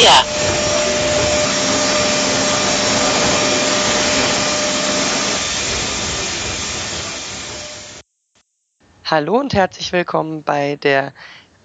her. 0.00 0.24
Hallo 9.04 9.38
und 9.38 9.52
herzlich 9.52 9.92
willkommen 9.92 10.42
bei 10.42 10.76
der 10.76 11.12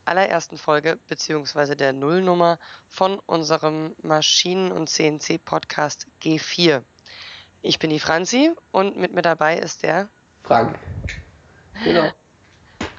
allerersten 0.03 0.57
Folge 0.57 0.99
beziehungsweise 1.07 1.75
der 1.75 1.93
Nullnummer 1.93 2.59
von 2.89 3.19
unserem 3.25 3.95
Maschinen- 4.01 4.71
und 4.71 4.89
CNC-Podcast 4.89 6.07
G4. 6.21 6.83
Ich 7.61 7.79
bin 7.79 7.89
die 7.89 7.99
Franzi 7.99 8.53
und 8.71 8.97
mit 8.97 9.13
mir 9.13 9.21
dabei 9.21 9.57
ist 9.57 9.83
der 9.83 10.09
Frank. 10.43 10.77
Genau. 11.83 12.11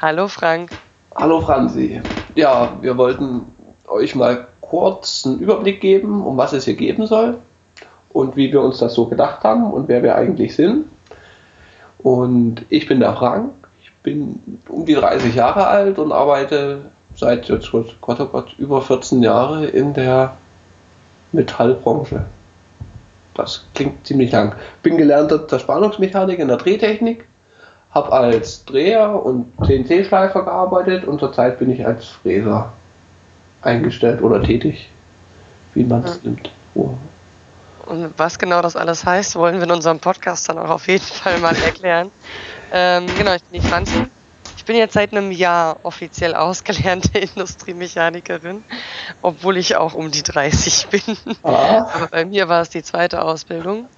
Hallo 0.01 0.29
Frank. 0.29 0.71
Hallo 1.15 1.41
Franzi. 1.41 2.01
Ja, 2.35 2.77
wir 2.81 2.97
wollten 2.97 3.47
euch 3.87 4.15
mal 4.15 4.49
kurz 4.69 5.25
einen 5.27 5.39
Überblick 5.39 5.81
geben, 5.81 6.25
um 6.25 6.37
was 6.37 6.53
es 6.53 6.65
hier 6.65 6.75
geben 6.75 7.07
soll 7.07 7.39
und 8.13 8.37
wie 8.37 8.53
wir 8.53 8.63
uns 8.63 8.79
das 8.79 8.95
so 8.95 9.07
gedacht 9.07 9.45
haben 9.45 9.73
und 9.73 9.89
wer 9.89 10.03
wir 10.03 10.17
eigentlich 10.17 10.57
sind. 10.57 10.87
Und 11.99 12.65
ich 12.69 12.87
bin 12.87 13.01
der 13.01 13.15
Frank 13.15 13.53
bin 14.07 14.41
um 14.69 14.87
die 14.87 14.95
30 14.95 15.35
Jahre 15.35 15.67
alt 15.67 15.99
und 15.99 16.13
arbeite 16.13 16.83
seit 17.17 17.49
jetzt, 17.49 17.73
Gott, 17.73 18.21
oh 18.21 18.27
Gott, 18.27 18.55
über 18.57 18.81
14 18.81 19.21
Jahre 19.21 19.67
in 19.67 19.95
der 19.95 20.37
Metallbranche. 21.33 22.25
Das 23.35 23.67
klingt 23.75 24.07
ziemlich 24.07 24.31
lang. 24.31 24.55
Bin 24.85 24.97
gelernter 24.97 25.49
Zerspannungsmechaniker 25.49 26.41
in 26.41 26.49
der 26.49 26.57
Drehtechnik, 26.57 27.27
habe 27.91 28.13
als 28.13 28.65
Dreher 28.65 29.27
und 29.27 29.53
CNC-Schleifer 29.67 30.45
gearbeitet 30.45 31.05
und 31.05 31.19
zurzeit 31.19 31.59
bin 31.59 31.71
ich 31.71 31.85
als 31.85 32.07
Fräser 32.07 32.73
eingestellt 33.67 34.23
oder 34.23 34.43
tätig, 34.43 34.89
wie 35.75 35.85
man 35.85 36.05
es 36.05 36.21
ja. 36.23 36.31
nimmt. 36.31 36.51
Oh. 36.75 36.95
Und 37.87 38.15
was 38.17 38.39
genau 38.39 38.63
das 38.63 38.75
alles 38.77 39.05
heißt, 39.05 39.37
wollen 39.37 39.57
wir 39.57 39.65
in 39.65 39.71
unserem 39.71 40.01
Podcast 40.01 40.49
dann 40.49 40.59
auch 40.59 40.71
auf 40.71 40.89
jeden 40.89 41.05
Fall 41.05 41.39
mal 41.39 41.57
erklären. 41.57 42.11
Ähm, 42.73 43.07
genau, 43.17 43.33
ich 43.33 43.45
bin 43.45 43.63
die 43.63 43.69
Franzi. 43.69 44.07
Ich 44.57 44.65
bin 44.65 44.75
jetzt 44.75 44.95
seit 44.95 45.13
einem 45.13 45.31
Jahr 45.31 45.79
offiziell 45.85 46.35
ausgelernte 46.35 47.17
Industriemechanikerin, 47.37 48.65
obwohl 49.23 49.57
ich 49.57 49.77
auch 49.77 49.95
um 49.95 50.11
die 50.11 50.25
30 50.25 50.89
bin. 50.89 51.17
Ah. 51.45 51.87
Aber 51.95 52.09
bei 52.09 52.25
mir 52.25 52.49
war 52.49 52.63
es 52.63 52.71
die 52.71 52.83
zweite 52.83 53.23
Ausbildung. 53.23 53.89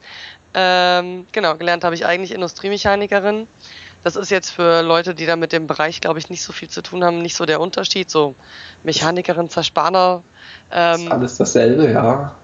Ähm, 0.53 1.27
genau, 1.32 1.56
gelernt 1.56 1.82
habe 1.82 1.94
ich 1.94 2.05
eigentlich 2.05 2.32
Industriemechanikerin. 2.32 3.48
Das 4.04 4.16
ist 4.16 4.30
jetzt 4.30 4.50
für 4.50 4.82
Leute, 4.82 5.14
die 5.14 5.27
da 5.27 5.36
mit 5.36 5.52
dem 5.52 5.66
Bereich, 5.66 6.00
glaube 6.00 6.18
ich, 6.18 6.30
nicht 6.30 6.42
so 6.42 6.52
viel 6.52 6.68
zu 6.68 6.82
tun 6.82 7.04
haben, 7.04 7.18
nicht 7.18 7.36
so 7.36 7.46
der 7.46 7.60
Unterschied. 7.60 8.10
So 8.10 8.34
Mechanikerin, 8.84 9.48
Zerspaner. 9.48 10.22
Ähm, 10.70 11.00
ist 11.02 11.10
alles 11.10 11.36
dasselbe, 11.36 11.91
ja. 11.91 12.34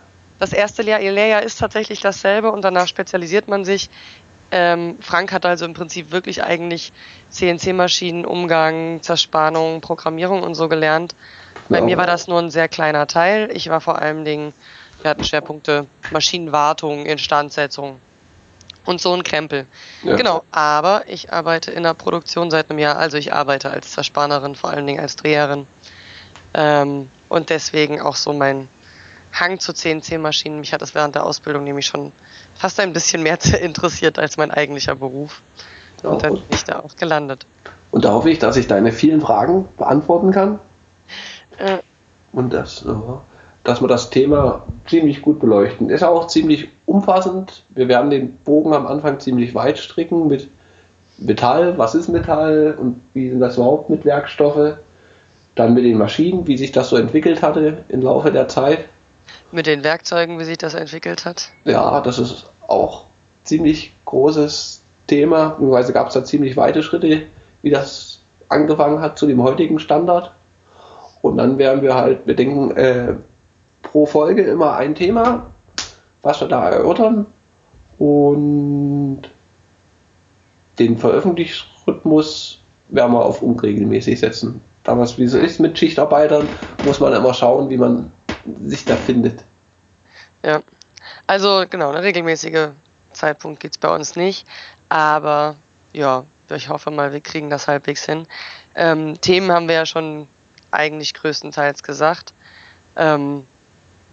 Das 0.40 0.52
erste 0.52 0.82
Lehr 0.82 0.98
Lehrjahr 0.98 1.42
ist 1.42 1.60
tatsächlich 1.60 2.00
dasselbe 2.00 2.50
und 2.50 2.62
danach 2.62 2.88
spezialisiert 2.88 3.46
man 3.46 3.64
sich 3.64 3.88
ähm, 4.54 4.98
Frank 5.00 5.32
hat 5.32 5.44
also 5.46 5.64
im 5.64 5.74
Prinzip 5.74 6.12
wirklich 6.12 6.44
eigentlich 6.44 6.92
CNC-Maschinen, 7.30 8.24
Umgang, 8.24 9.02
Zerspannung, 9.02 9.80
Programmierung 9.80 10.44
und 10.44 10.54
so 10.54 10.68
gelernt. 10.68 11.16
Bei 11.68 11.78
ja. 11.78 11.84
mir 11.84 11.96
war 11.96 12.06
das 12.06 12.28
nur 12.28 12.38
ein 12.38 12.50
sehr 12.50 12.68
kleiner 12.68 13.08
Teil. 13.08 13.50
Ich 13.52 13.68
war 13.68 13.80
vor 13.80 13.98
allen 13.98 14.24
Dingen, 14.24 14.54
wir 15.02 15.10
hatten 15.10 15.24
Schwerpunkte 15.24 15.86
Maschinenwartung, 16.12 17.04
Instandsetzung 17.04 17.96
und 18.84 19.00
so 19.00 19.12
ein 19.12 19.22
Krempel. 19.22 19.66
Ja. 20.02 20.16
Genau, 20.16 20.42
aber 20.50 21.04
ich 21.06 21.32
arbeite 21.32 21.70
in 21.70 21.82
der 21.82 21.94
Produktion 21.94 22.50
seit 22.50 22.70
einem 22.70 22.78
Jahr, 22.78 22.96
also 22.96 23.16
ich 23.16 23.32
arbeite 23.32 23.70
als 23.70 23.92
Zerspannerin, 23.92 24.54
vor 24.54 24.70
allen 24.70 24.86
Dingen 24.86 25.00
als 25.00 25.16
Dreherin. 25.16 25.66
Ähm, 26.54 27.08
und 27.28 27.50
deswegen 27.50 28.00
auch 28.00 28.16
so 28.16 28.32
mein 28.32 28.68
Hang 29.32 29.58
zu 29.58 29.72
CNC-Maschinen. 29.72 30.60
Mich 30.60 30.72
hat 30.72 30.82
das 30.82 30.94
während 30.94 31.14
der 31.14 31.24
Ausbildung 31.24 31.64
nämlich 31.64 31.86
schon 31.86 32.12
fast 32.54 32.78
ein 32.80 32.92
bisschen 32.92 33.22
mehr 33.22 33.38
interessiert 33.60 34.18
als 34.18 34.36
mein 34.36 34.50
eigentlicher 34.50 34.94
Beruf. 34.94 35.42
Und 36.02 36.22
dann 36.22 36.34
bin 36.34 36.44
ich 36.50 36.64
da 36.64 36.80
auch 36.80 36.94
gelandet. 36.96 37.46
Und 37.90 38.04
da 38.04 38.12
hoffe 38.12 38.30
ich, 38.30 38.38
dass 38.38 38.56
ich 38.56 38.66
deine 38.66 38.92
vielen 38.92 39.20
Fragen 39.20 39.68
beantworten 39.76 40.32
kann. 40.32 40.58
Äh. 41.56 41.78
Und 42.32 42.52
das, 42.52 42.84
dass 43.64 43.80
wir 43.80 43.88
das 43.88 44.10
Thema 44.10 44.62
ziemlich 44.86 45.22
gut 45.22 45.40
beleuchten. 45.40 45.88
Ist 45.88 46.04
auch 46.04 46.26
ziemlich 46.26 46.68
umfassend. 46.84 47.64
Wir 47.70 47.88
werden 47.88 48.10
den 48.10 48.36
Bogen 48.36 48.74
am 48.74 48.86
Anfang 48.86 49.18
ziemlich 49.20 49.54
weit 49.54 49.78
stricken 49.78 50.26
mit 50.26 50.48
Metall, 51.16 51.78
was 51.78 51.94
ist 51.94 52.08
Metall 52.08 52.76
und 52.78 53.00
wie 53.14 53.30
sind 53.30 53.40
das 53.40 53.56
überhaupt 53.56 53.88
mit 53.88 54.04
Werkstoffe. 54.04 54.76
Dann 55.54 55.72
mit 55.72 55.84
den 55.84 55.96
Maschinen, 55.96 56.46
wie 56.46 56.58
sich 56.58 56.72
das 56.72 56.90
so 56.90 56.96
entwickelt 56.96 57.42
hatte 57.42 57.84
im 57.88 58.02
Laufe 58.02 58.30
der 58.30 58.48
Zeit. 58.48 58.84
Mit 59.50 59.66
den 59.66 59.82
Werkzeugen, 59.82 60.38
wie 60.38 60.44
sich 60.44 60.58
das 60.58 60.74
entwickelt 60.74 61.24
hat? 61.24 61.48
Ja, 61.64 62.00
das 62.00 62.18
ist 62.18 62.50
auch 62.66 63.04
ziemlich 63.44 63.92
großes 64.04 64.82
Thema. 65.06 65.50
Beziehungsweise 65.50 65.92
gab 65.92 66.08
es 66.08 66.14
da 66.14 66.24
ziemlich 66.24 66.56
weite 66.56 66.82
Schritte, 66.82 67.22
wie 67.62 67.70
das 67.70 68.20
angefangen 68.48 69.00
hat 69.00 69.16
zu 69.16 69.26
dem 69.26 69.42
heutigen 69.42 69.78
Standard. 69.78 70.32
Und 71.22 71.38
dann 71.38 71.56
werden 71.56 71.82
wir 71.82 71.94
halt, 71.94 72.26
wir 72.26 72.36
denken, 72.36 72.76
äh, 72.76 73.14
pro 73.94 74.06
Folge 74.06 74.42
immer 74.42 74.74
ein 74.74 74.96
Thema, 74.96 75.46
was 76.22 76.40
wir 76.40 76.48
da 76.48 76.68
erörtern. 76.68 77.26
Und 77.96 79.22
den 80.80 80.98
Veröffentlichungsrhythmus 80.98 82.60
werden 82.88 83.12
wir 83.12 83.24
auf 83.24 83.40
unregelmäßig 83.40 84.18
setzen. 84.18 84.60
Damals, 84.82 85.16
wie 85.16 85.28
so 85.28 85.38
ist 85.38 85.60
mit 85.60 85.78
Schichtarbeitern, 85.78 86.48
muss 86.84 86.98
man 86.98 87.12
immer 87.12 87.32
schauen, 87.34 87.70
wie 87.70 87.76
man 87.76 88.10
sich 88.62 88.84
da 88.84 88.96
findet. 88.96 89.44
Ja, 90.42 90.60
also 91.28 91.64
genau, 91.70 91.90
ein 91.90 92.02
regelmäßiger 92.02 92.72
Zeitpunkt 93.12 93.60
gibt 93.60 93.76
es 93.76 93.78
bei 93.78 93.94
uns 93.94 94.16
nicht, 94.16 94.44
aber 94.88 95.54
ja, 95.92 96.24
ich 96.50 96.68
hoffe 96.68 96.90
mal, 96.90 97.12
wir 97.12 97.20
kriegen 97.20 97.48
das 97.48 97.68
halbwegs 97.68 98.04
hin. 98.04 98.26
Ähm, 98.74 99.20
Themen 99.20 99.52
haben 99.52 99.68
wir 99.68 99.76
ja 99.76 99.86
schon 99.86 100.26
eigentlich 100.72 101.14
größtenteils 101.14 101.84
gesagt. 101.84 102.34
Ähm, 102.96 103.44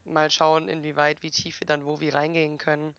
mal 0.05 0.29
schauen, 0.29 0.67
inwieweit, 0.67 1.23
wie 1.23 1.31
tief 1.31 1.59
wir 1.59 1.67
dann 1.67 1.85
wo 1.85 1.99
wie 1.99 2.09
reingehen 2.09 2.57
können. 2.57 2.95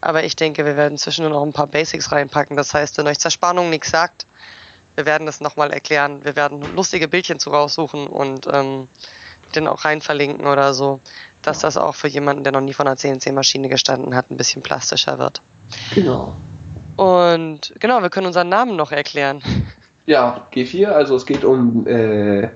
Aber 0.00 0.24
ich 0.24 0.36
denke, 0.36 0.64
wir 0.64 0.76
werden 0.76 0.96
zwischendurch 0.98 1.34
noch 1.34 1.44
ein 1.44 1.52
paar 1.52 1.66
Basics 1.66 2.12
reinpacken. 2.12 2.56
Das 2.56 2.72
heißt, 2.72 2.98
wenn 2.98 3.06
euch 3.06 3.18
Zerspannung 3.18 3.70
nichts 3.70 3.90
sagt, 3.90 4.26
wir 4.94 5.06
werden 5.06 5.26
das 5.26 5.40
nochmal 5.40 5.72
erklären. 5.72 6.24
Wir 6.24 6.36
werden 6.36 6.74
lustige 6.74 7.08
Bildchen 7.08 7.38
zu 7.38 7.50
raussuchen 7.50 8.06
und 8.06 8.48
ähm, 8.52 8.88
den 9.54 9.68
auch 9.68 9.84
rein 9.84 10.00
verlinken 10.00 10.46
oder 10.46 10.74
so, 10.74 11.00
dass 11.42 11.60
das 11.60 11.76
auch 11.76 11.94
für 11.94 12.08
jemanden, 12.08 12.44
der 12.44 12.52
noch 12.52 12.60
nie 12.60 12.74
von 12.74 12.86
einer 12.86 12.96
CNC-Maschine 12.96 13.68
gestanden 13.68 14.14
hat, 14.14 14.30
ein 14.30 14.36
bisschen 14.36 14.62
plastischer 14.62 15.18
wird. 15.18 15.40
Genau. 15.94 16.34
Und 16.96 17.74
genau, 17.78 18.02
wir 18.02 18.10
können 18.10 18.26
unseren 18.26 18.48
Namen 18.48 18.76
noch 18.76 18.90
erklären. 18.90 19.42
Ja, 20.06 20.48
G4, 20.54 20.86
also 20.86 21.16
es 21.16 21.26
geht 21.26 21.44
um, 21.44 21.86
äh, 21.86 22.48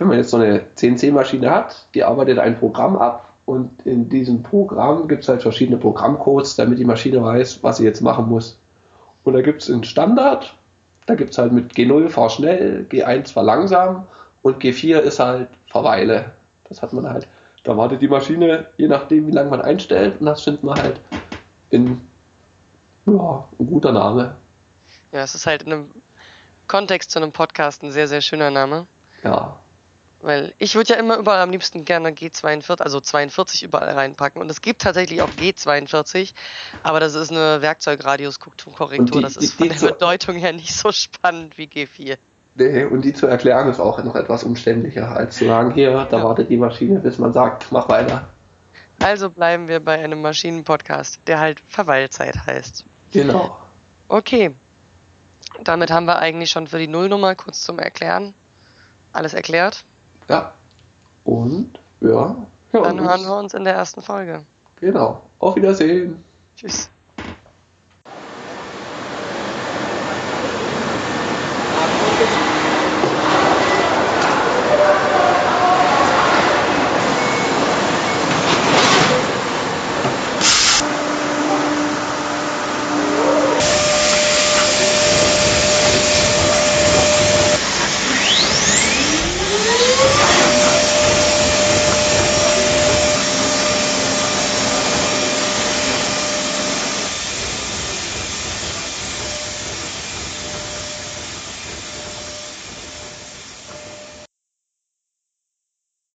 wenn 0.00 0.08
man 0.08 0.16
jetzt 0.16 0.30
so 0.30 0.38
eine 0.38 0.62
CNC-Maschine 0.76 1.50
hat, 1.50 1.86
die 1.94 2.04
arbeitet 2.04 2.38
ein 2.38 2.58
Programm 2.58 2.96
ab 2.96 3.34
und 3.44 3.84
in 3.84 4.08
diesem 4.08 4.42
Programm 4.42 5.08
gibt 5.08 5.24
es 5.24 5.28
halt 5.28 5.42
verschiedene 5.42 5.76
Programmcodes, 5.76 6.56
damit 6.56 6.78
die 6.78 6.86
Maschine 6.86 7.22
weiß, 7.22 7.62
was 7.62 7.76
sie 7.76 7.84
jetzt 7.84 8.00
machen 8.00 8.26
muss. 8.26 8.58
Und 9.24 9.34
da 9.34 9.42
gibt 9.42 9.60
es 9.60 9.70
einen 9.70 9.84
Standard, 9.84 10.56
da 11.04 11.16
gibt 11.16 11.32
es 11.32 11.38
halt 11.38 11.52
mit 11.52 11.74
G0 11.74 12.08
fahr 12.08 12.30
schnell, 12.30 12.86
G1 12.88 13.34
fahr 13.34 13.42
langsam 13.42 14.06
und 14.40 14.62
G4 14.62 15.00
ist 15.00 15.20
halt 15.20 15.48
Verweile. 15.66 16.32
Das 16.70 16.80
hat 16.80 16.94
man 16.94 17.06
halt. 17.06 17.28
Da 17.62 17.76
wartet 17.76 18.00
die 18.00 18.08
Maschine, 18.08 18.68
je 18.78 18.88
nachdem, 18.88 19.26
wie 19.26 19.32
lange 19.32 19.50
man 19.50 19.60
einstellt, 19.60 20.18
und 20.18 20.26
das 20.26 20.42
findet 20.42 20.64
man 20.64 20.80
halt 20.80 20.98
in 21.68 22.00
ja, 23.04 23.48
ein 23.58 23.66
guter 23.66 23.92
Name. 23.92 24.36
Ja, 25.12 25.20
es 25.20 25.34
ist 25.34 25.46
halt 25.46 25.64
in 25.64 25.72
einem 25.74 25.90
Kontext 26.68 27.10
zu 27.10 27.18
einem 27.18 27.32
Podcast 27.32 27.82
ein 27.82 27.90
sehr, 27.90 28.08
sehr 28.08 28.22
schöner 28.22 28.50
Name. 28.50 28.86
Ja. 29.22 29.60
Weil 30.22 30.54
ich 30.58 30.74
würde 30.74 30.92
ja 30.92 30.98
immer 30.98 31.16
überall 31.16 31.40
am 31.40 31.50
liebsten 31.50 31.86
gerne 31.86 32.10
G42, 32.10 32.82
also 32.82 33.00
42 33.00 33.62
überall 33.62 33.88
reinpacken. 33.90 34.42
Und 34.42 34.50
es 34.50 34.60
gibt 34.60 34.82
tatsächlich 34.82 35.22
auch 35.22 35.30
G42, 35.30 36.32
aber 36.82 37.00
das 37.00 37.14
ist 37.14 37.30
eine 37.30 37.62
Werkzeugradiuskorrektur. 37.62 39.22
Das 39.22 39.36
ist 39.36 39.54
von 39.54 39.70
der 39.70 39.76
Bedeutung 39.76 40.36
her 40.36 40.52
nicht 40.52 40.74
so 40.74 40.92
spannend 40.92 41.56
wie 41.56 41.64
G4. 41.64 42.18
Nee, 42.56 42.84
und 42.84 43.02
die 43.04 43.14
zu 43.14 43.26
erklären 43.26 43.70
ist 43.70 43.80
auch 43.80 44.02
noch 44.04 44.16
etwas 44.16 44.44
umständlicher, 44.44 45.08
als 45.08 45.36
zu 45.36 45.46
sagen, 45.46 45.72
hier, 45.72 46.06
da 46.10 46.18
ja. 46.18 46.24
wartet 46.24 46.50
die 46.50 46.58
Maschine, 46.58 46.98
bis 46.98 47.18
man 47.18 47.32
sagt, 47.32 47.70
mach 47.70 47.88
weiter. 47.88 48.28
Also 49.02 49.30
bleiben 49.30 49.68
wir 49.68 49.80
bei 49.80 49.98
einem 49.98 50.20
Maschinenpodcast, 50.20 51.20
der 51.26 51.40
halt 51.40 51.62
Verweilzeit 51.66 52.46
heißt. 52.46 52.84
Genau. 53.12 53.58
Okay. 54.08 54.54
Damit 55.64 55.90
haben 55.90 56.04
wir 56.04 56.18
eigentlich 56.18 56.50
schon 56.50 56.66
für 56.66 56.78
die 56.78 56.88
Nullnummer 56.88 57.34
kurz 57.34 57.62
zum 57.62 57.78
Erklären 57.78 58.34
alles 59.12 59.34
erklärt. 59.34 59.84
Ja. 60.30 60.52
Und 61.24 61.78
ja. 62.00 62.46
Dann 62.70 63.00
hören 63.00 63.22
wir 63.22 63.36
uns 63.36 63.52
in 63.52 63.64
der 63.64 63.74
ersten 63.74 64.00
Folge. 64.00 64.46
Genau. 64.80 65.22
Auf 65.40 65.56
Wiedersehen. 65.56 66.22
Tschüss. 66.56 66.88